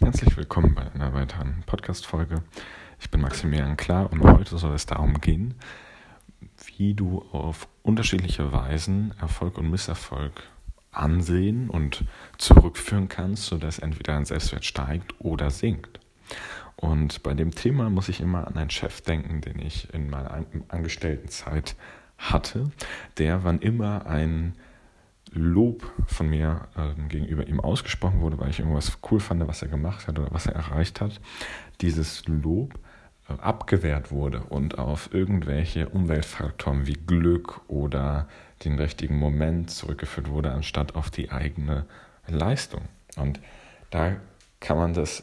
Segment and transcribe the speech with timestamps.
[0.00, 2.44] Herzlich willkommen bei einer weiteren Podcast-Folge.
[3.00, 5.56] Ich bin Maximilian Klar und heute soll es darum gehen,
[6.76, 10.44] wie du auf unterschiedliche Weisen Erfolg und Misserfolg
[10.92, 12.04] ansehen und
[12.38, 15.98] zurückführen kannst, sodass entweder dein Selbstwert steigt oder sinkt.
[16.76, 20.46] Und bei dem Thema muss ich immer an einen Chef denken, den ich in meiner
[20.68, 21.74] Angestelltenzeit
[22.18, 22.70] hatte,
[23.18, 24.54] der wann immer ein
[25.32, 29.68] Lob von mir äh, gegenüber ihm ausgesprochen wurde, weil ich irgendwas cool fand, was er
[29.68, 31.20] gemacht hat oder was er erreicht hat,
[31.80, 32.78] dieses Lob
[33.28, 38.28] äh, abgewehrt wurde und auf irgendwelche Umweltfaktoren wie Glück oder
[38.64, 41.86] den richtigen Moment zurückgeführt wurde, anstatt auf die eigene
[42.26, 42.82] Leistung.
[43.16, 43.40] Und
[43.90, 44.16] da
[44.60, 45.22] kann man das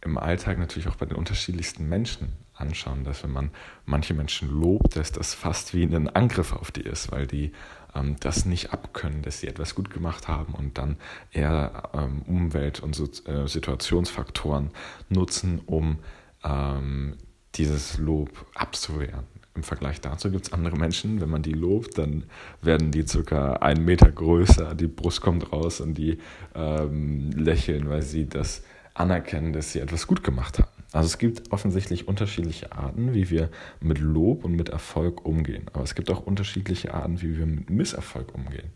[0.00, 3.50] im Alltag natürlich auch bei den unterschiedlichsten Menschen anschauen, dass wenn man
[3.84, 7.52] manche Menschen lobt, dass das fast wie ein Angriff auf die ist, weil die
[7.94, 10.96] ähm, das nicht abkönnen, dass sie etwas gut gemacht haben und dann
[11.32, 14.70] eher ähm, Umwelt- und so, äh, Situationsfaktoren
[15.08, 15.98] nutzen, um
[16.44, 17.16] ähm,
[17.54, 19.24] dieses Lob abzuwehren.
[19.54, 22.24] Im Vergleich dazu gibt es andere Menschen, wenn man die lobt, dann
[22.60, 26.18] werden die circa einen Meter größer, die Brust kommt raus und die
[26.54, 28.62] ähm, lächeln, weil sie das
[28.92, 30.75] anerkennen, dass sie etwas gut gemacht haben.
[30.96, 35.66] Also es gibt offensichtlich unterschiedliche Arten, wie wir mit Lob und mit Erfolg umgehen.
[35.74, 38.70] Aber es gibt auch unterschiedliche Arten, wie wir mit Misserfolg umgehen.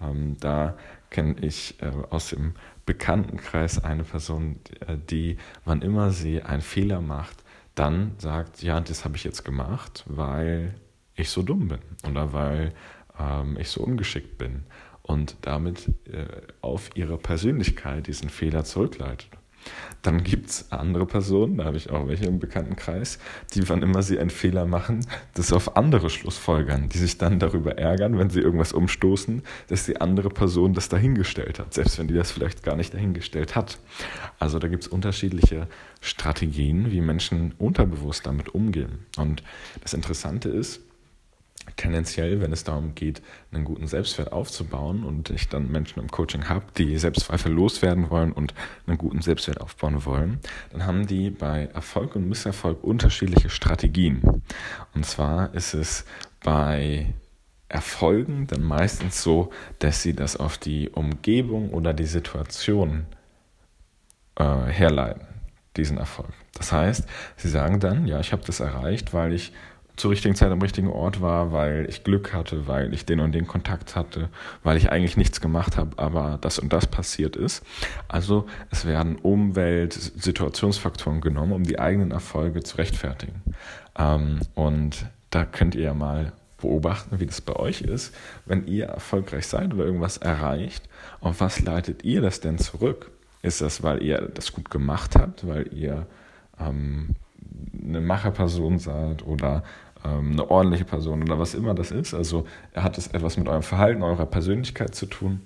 [0.00, 0.76] Ähm, da
[1.10, 7.00] kenne ich äh, aus dem Bekanntenkreis eine Person, äh, die, wann immer sie einen Fehler
[7.00, 7.42] macht,
[7.74, 10.74] dann sagt, ja, das habe ich jetzt gemacht, weil
[11.16, 12.74] ich so dumm bin oder weil
[13.18, 14.62] ähm, ich so ungeschickt bin
[15.02, 16.26] und damit äh,
[16.60, 19.30] auf ihre Persönlichkeit diesen Fehler zurückleitet.
[20.02, 23.18] Dann gibt es andere Personen, da habe ich auch welche im Bekanntenkreis,
[23.54, 27.76] die, wann immer sie einen Fehler machen, das auf andere Schlussfolgern, die sich dann darüber
[27.76, 32.14] ärgern, wenn sie irgendwas umstoßen, dass die andere Person das dahingestellt hat, selbst wenn die
[32.14, 33.78] das vielleicht gar nicht dahingestellt hat.
[34.38, 35.66] Also da gibt es unterschiedliche
[36.00, 39.06] Strategien, wie Menschen unterbewusst damit umgehen.
[39.16, 39.42] Und
[39.82, 40.85] das Interessante ist,
[41.76, 43.22] tendenziell, wenn es darum geht,
[43.52, 48.32] einen guten Selbstwert aufzubauen und ich dann Menschen im Coaching habe, die Selbstzweifel loswerden wollen
[48.32, 48.54] und
[48.86, 50.40] einen guten Selbstwert aufbauen wollen,
[50.72, 54.22] dann haben die bei Erfolg und Misserfolg unterschiedliche Strategien.
[54.94, 56.04] Und zwar ist es
[56.42, 57.14] bei
[57.68, 59.50] Erfolgen dann meistens so,
[59.80, 63.06] dass sie das auf die Umgebung oder die Situation
[64.36, 65.26] äh, herleiten,
[65.76, 66.32] diesen Erfolg.
[66.54, 67.06] Das heißt,
[67.36, 69.52] sie sagen dann, ja, ich habe das erreicht, weil ich
[69.96, 73.32] zur richtigen Zeit am richtigen Ort war, weil ich Glück hatte, weil ich den und
[73.32, 74.28] den Kontakt hatte,
[74.62, 77.64] weil ich eigentlich nichts gemacht habe, aber das und das passiert ist.
[78.08, 83.42] Also es werden Umwelt, Situationsfaktoren genommen, um die eigenen Erfolge zu rechtfertigen.
[83.98, 88.14] Ähm, und da könnt ihr ja mal beobachten, wie das bei euch ist,
[88.44, 90.88] wenn ihr erfolgreich seid oder irgendwas erreicht.
[91.20, 93.10] Auf was leitet ihr das denn zurück?
[93.42, 96.06] Ist das, weil ihr das gut gemacht habt, weil ihr
[96.58, 97.14] ähm,
[97.86, 99.62] eine Macherperson seid oder
[100.02, 102.14] eine ordentliche Person oder was immer das ist.
[102.14, 105.40] Also hat es etwas mit eurem Verhalten, eurer Persönlichkeit zu tun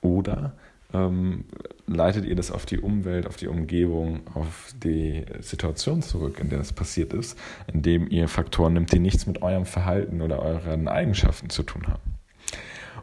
[0.00, 0.54] oder
[0.94, 1.44] ähm,
[1.86, 6.58] leitet ihr das auf die Umwelt, auf die Umgebung, auf die Situation zurück, in der
[6.58, 7.38] das passiert ist,
[7.72, 12.14] indem ihr Faktoren nimmt, die nichts mit eurem Verhalten oder euren Eigenschaften zu tun haben.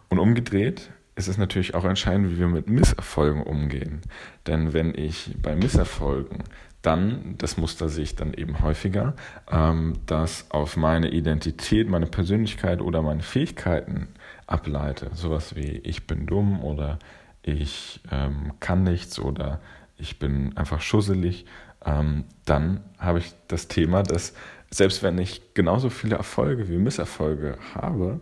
[0.10, 4.02] Und umgedreht ist es natürlich auch entscheidend, wie wir mit Misserfolgen umgehen.
[4.48, 6.44] Denn wenn ich bei Misserfolgen
[6.82, 9.16] dann, das Muster sehe ich dann eben häufiger,
[9.50, 14.10] ähm, das auf meine Identität, meine Persönlichkeit oder meine Fähigkeiten
[14.48, 15.10] ableite.
[15.14, 17.00] Sowas wie ich bin dumm oder
[17.42, 19.62] ich ähm, kann nichts oder
[19.98, 21.46] ich bin einfach schusselig.
[21.86, 24.34] Ähm, dann habe ich das Thema, dass
[24.70, 28.20] selbst wenn ich genauso viele Erfolge wie Misserfolge habe,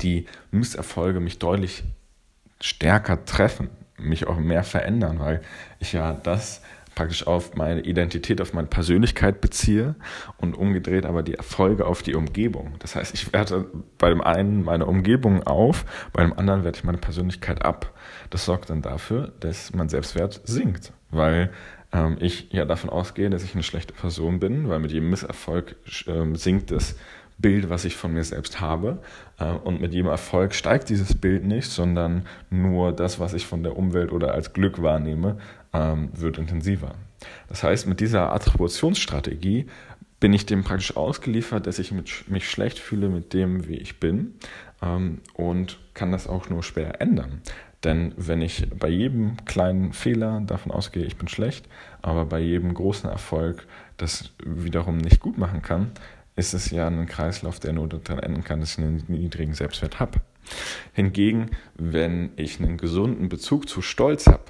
[0.00, 1.84] die Misserfolge mich deutlich
[2.60, 5.42] stärker treffen, mich auch mehr verändern, weil
[5.78, 6.62] ich ja das
[6.94, 9.94] praktisch auf meine Identität, auf meine Persönlichkeit beziehe
[10.38, 12.74] und umgedreht aber die Erfolge auf die Umgebung.
[12.78, 13.66] Das heißt, ich werte
[13.98, 17.92] bei dem einen meine Umgebung auf, bei dem anderen werte ich meine Persönlichkeit ab.
[18.30, 21.50] Das sorgt dann dafür, dass mein Selbstwert sinkt, weil
[21.92, 25.76] ähm, ich ja davon ausgehe, dass ich eine schlechte Person bin, weil mit jedem Misserfolg
[26.06, 26.96] äh, sinkt das
[27.44, 29.02] Bild, was ich von mir selbst habe.
[29.38, 33.62] Äh, und mit jedem Erfolg steigt dieses Bild nicht, sondern nur das, was ich von
[33.62, 35.36] der Umwelt oder als Glück wahrnehme,
[35.74, 36.94] ähm, wird intensiver.
[37.50, 39.66] Das heißt, mit dieser Attributionsstrategie
[40.20, 44.36] bin ich dem praktisch ausgeliefert, dass ich mich schlecht fühle mit dem, wie ich bin
[44.80, 47.42] ähm, und kann das auch nur schwer ändern.
[47.84, 51.68] Denn wenn ich bei jedem kleinen Fehler davon ausgehe, ich bin schlecht,
[52.00, 53.66] aber bei jedem großen Erfolg
[53.98, 55.92] das wiederum nicht gut machen kann,
[56.36, 60.00] ist es ja ein Kreislauf, der nur daran enden kann, dass ich einen niedrigen Selbstwert
[60.00, 60.20] habe.
[60.92, 64.44] Hingegen, wenn ich einen gesunden Bezug zu Stolz habe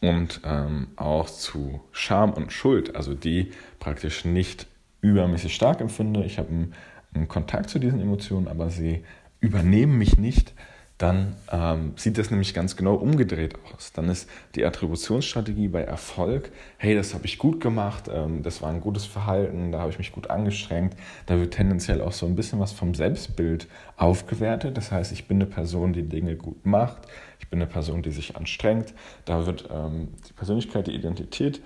[0.00, 3.50] und ähm, auch zu Scham und Schuld, also die
[3.80, 4.66] praktisch nicht
[5.02, 6.24] übermäßig stark empfinde.
[6.24, 6.74] Ich habe einen,
[7.14, 9.04] einen Kontakt zu diesen Emotionen, aber sie
[9.40, 10.54] übernehmen mich nicht
[11.00, 13.90] dann ähm, sieht das nämlich ganz genau umgedreht aus.
[13.94, 18.68] Dann ist die Attributionsstrategie bei Erfolg, hey, das habe ich gut gemacht, ähm, das war
[18.68, 20.94] ein gutes Verhalten, da habe ich mich gut angestrengt.
[21.24, 23.66] Da wird tendenziell auch so ein bisschen was vom Selbstbild
[23.96, 24.76] aufgewertet.
[24.76, 26.98] Das heißt, ich bin eine Person, die Dinge gut macht,
[27.38, 28.92] ich bin eine Person, die sich anstrengt.
[29.24, 31.62] Da wird ähm, die Persönlichkeit, die Identität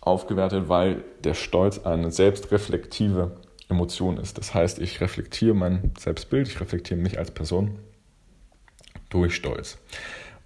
[0.00, 3.36] aufgewertet, weil der Stolz eine selbstreflektive
[3.68, 4.38] Emotion ist.
[4.38, 7.78] Das heißt, ich reflektiere mein Selbstbild, ich reflektiere mich als Person
[9.12, 9.78] durch Stolz.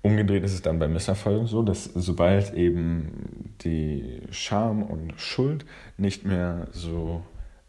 [0.02, 5.66] Umgedreht ist es dann bei Misserfolgen so, dass sobald eben die Scham und Schuld
[5.96, 7.22] nicht mehr so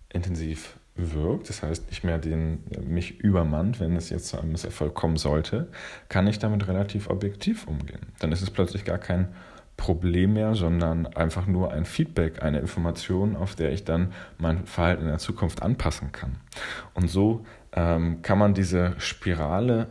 [0.10, 4.94] intensiv wirkt, das heißt nicht mehr den, mich übermannt, wenn es jetzt zu einem Misserfolg
[4.94, 5.68] kommen sollte,
[6.10, 8.02] kann ich damit relativ objektiv umgehen.
[8.20, 9.30] Dann ist es plötzlich gar kein
[9.78, 15.04] Problem mehr, sondern einfach nur ein Feedback, eine Information, auf der ich dann mein Verhalten
[15.04, 16.38] in der Zukunft anpassen kann.
[16.96, 19.88] Und so ähm, kann man diese Spirale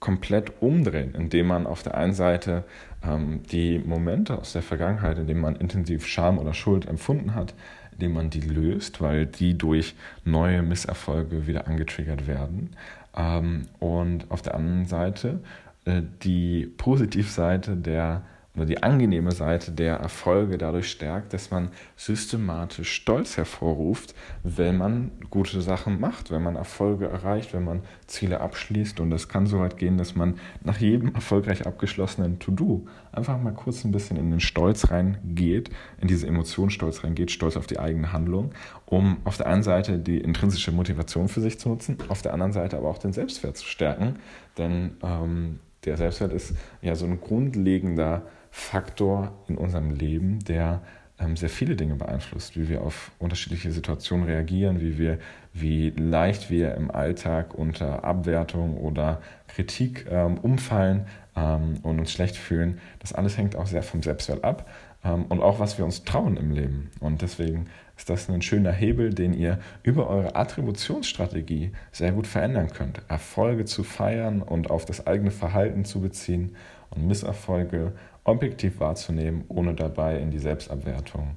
[0.00, 2.64] komplett umdrehen, indem man auf der einen Seite
[3.02, 7.54] ähm, die Momente aus der Vergangenheit, in denen man intensiv Scham oder Schuld empfunden hat,
[7.92, 12.70] indem man die löst, weil die durch neue Misserfolge wieder angetriggert werden.
[13.16, 15.40] Ähm, und auf der anderen Seite
[15.84, 18.22] äh, die Positivseite der
[18.58, 25.12] oder die angenehme Seite der Erfolge dadurch stärkt, dass man systematisch Stolz hervorruft, wenn man
[25.30, 28.98] gute Sachen macht, wenn man Erfolge erreicht, wenn man Ziele abschließt.
[28.98, 33.54] Und es kann so weit gehen, dass man nach jedem erfolgreich abgeschlossenen To-Do einfach mal
[33.54, 35.70] kurz ein bisschen in den Stolz reingeht,
[36.00, 38.50] in diese Emotion Stolz reingeht, Stolz auf die eigene Handlung,
[38.86, 42.52] um auf der einen Seite die intrinsische Motivation für sich zu nutzen, auf der anderen
[42.52, 44.16] Seite aber auch den Selbstwert zu stärken.
[44.56, 50.82] Denn ähm, der Selbstwert ist ja so ein grundlegender Faktor in unserem Leben, der
[51.20, 55.18] ähm, sehr viele Dinge beeinflusst, wie wir auf unterschiedliche Situationen reagieren, wie wir,
[55.52, 61.06] wie leicht wir im Alltag unter Abwertung oder Kritik ähm, umfallen
[61.36, 62.78] ähm, und uns schlecht fühlen.
[63.00, 64.68] Das alles hängt auch sehr vom Selbstwert ab
[65.02, 66.90] und auch was wir uns trauen im Leben.
[67.00, 67.66] Und deswegen
[67.96, 73.02] ist das ein schöner Hebel, den ihr über eure Attributionsstrategie sehr gut verändern könnt.
[73.08, 76.56] Erfolge zu feiern und auf das eigene Verhalten zu beziehen
[76.90, 77.92] und Misserfolge
[78.24, 81.36] objektiv wahrzunehmen, ohne dabei in die Selbstabwertung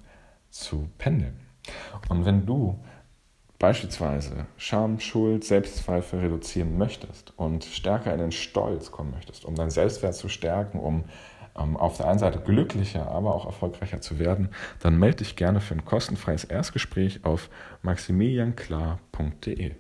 [0.50, 1.40] zu pendeln.
[2.10, 2.80] Und wenn du
[3.60, 9.70] beispielsweise Scham, Schuld, Selbstzweifel reduzieren möchtest und stärker in den Stolz kommen möchtest, um deinen
[9.70, 11.04] Selbstwert zu stärken, um ähm,
[11.54, 14.50] auf der einen Seite glücklicher, aber auch erfolgreicher zu werden,
[14.80, 17.50] dann melde dich gerne für ein kostenfreies Erstgespräch auf
[17.82, 19.76] maximilianklar.de.